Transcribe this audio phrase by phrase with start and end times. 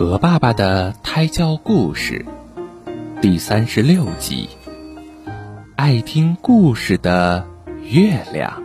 [0.00, 2.24] 和爸爸的胎教故事
[3.20, 4.48] 第三十六集：
[5.76, 7.46] 爱听故事的
[7.82, 8.62] 月亮。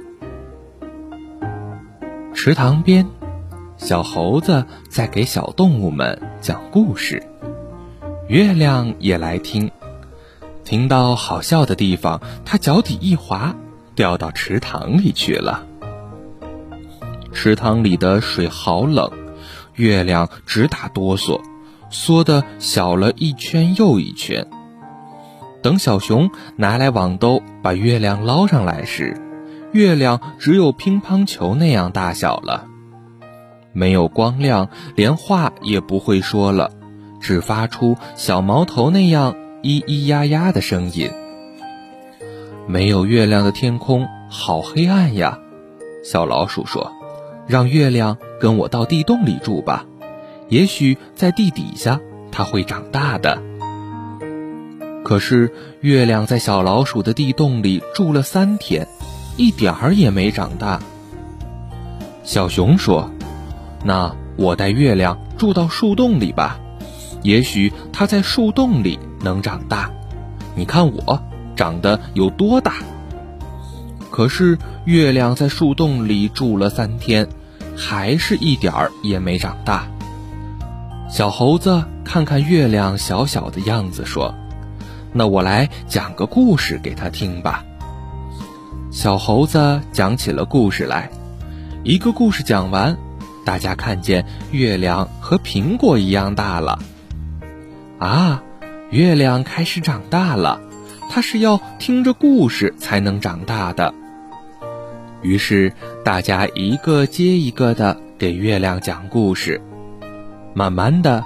[2.33, 3.05] 池塘边，
[3.75, 7.21] 小猴子在给小动物们讲故事，
[8.29, 9.69] 月亮也来听。
[10.63, 13.53] 听到好笑的地方，它脚底一滑，
[13.93, 15.67] 掉到池塘里去了。
[17.33, 19.24] 池塘里的水好冷。
[19.75, 21.41] 月亮直打哆嗦，
[21.89, 24.47] 缩得小了一圈又一圈。
[25.61, 29.19] 等小熊拿来网兜把月亮捞上来时，
[29.71, 32.65] 月亮只有乒乓球那样大小了，
[33.73, 36.71] 没有光亮，连话也不会说了，
[37.19, 41.09] 只发出小毛头那样咿咿呀呀的声音。
[42.67, 45.39] 没有月亮的天空好黑暗呀，
[46.03, 46.91] 小老鼠说。
[47.47, 49.85] 让月亮跟我到地洞里住吧，
[50.49, 51.99] 也许在地底下
[52.31, 53.41] 它会长大的。
[55.03, 58.87] 可是月亮在小老鼠的地洞里住了三天，
[59.37, 60.79] 一点儿也没长大。
[62.23, 63.11] 小熊说
[63.85, 66.59] ：“那我带月亮住到树洞里吧，
[67.21, 69.91] 也许它在树洞里能长大。
[70.55, 71.21] 你看我
[71.55, 72.77] 长得有多大。”
[74.15, 77.27] 可是月亮在树洞里住了三天，
[77.75, 79.89] 还是一点儿也没长大。
[81.09, 84.33] 小猴子看看月亮小小的样子，说
[85.11, 87.65] ：“那我来讲个故事给他听吧。”
[88.89, 91.09] 小猴子讲起了故事来。
[91.83, 92.95] 一个故事讲完，
[93.43, 96.79] 大家看见月亮和苹果一样大了。
[97.99, 98.41] 啊，
[98.91, 100.61] 月亮开始长大了，
[101.09, 103.93] 它是要听着故事才能长大的。
[105.25, 105.73] 于是，
[106.03, 109.59] 大家一个接一个的给月亮讲故事。
[110.53, 111.23] 慢慢的，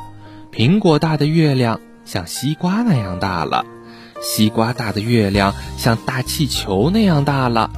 [0.53, 3.65] 苹果大的月亮像西瓜那样大了，
[4.21, 7.69] 西瓜大的月亮像大气球那样大了。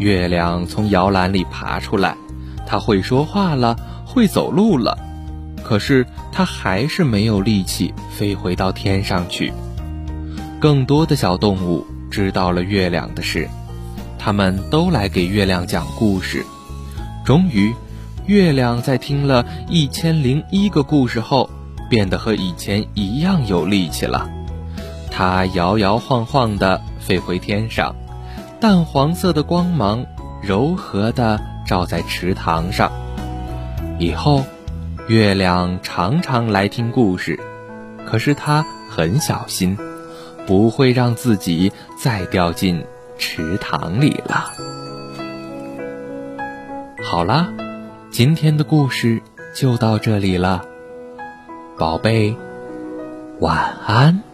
[0.00, 2.16] 月亮从摇篮里爬出来，
[2.66, 4.98] 它会说话了，会走路了，
[5.62, 9.52] 可是它还是没有力气飞回到天上去。
[10.58, 13.48] 更多的小动物知道了月亮的事。
[14.24, 16.46] 他们都来给月亮讲故事。
[17.24, 17.74] 终于，
[18.26, 21.50] 月亮在听了一千零一个故事后，
[21.90, 24.30] 变得和以前一样有力气了。
[25.10, 27.92] 它摇摇晃晃地飞回天上，
[28.60, 30.06] 淡黄色的光芒
[30.40, 32.92] 柔和地照在池塘上。
[33.98, 34.44] 以后，
[35.08, 37.40] 月亮常常来听故事，
[38.06, 39.76] 可是它很小心，
[40.46, 42.84] 不会让自己再掉进。
[43.22, 44.50] 池塘里了。
[47.04, 47.46] 好啦，
[48.10, 49.22] 今天的故事
[49.54, 50.60] 就到这里了，
[51.78, 52.34] 宝贝，
[53.38, 54.31] 晚安。